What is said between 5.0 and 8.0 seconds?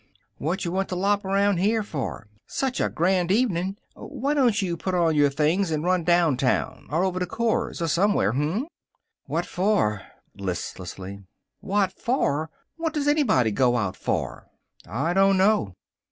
your things and run downtown, or over to Cora's or